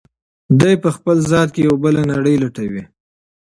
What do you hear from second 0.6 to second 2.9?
په خپل ذات کې یوه بله نړۍ لټوي.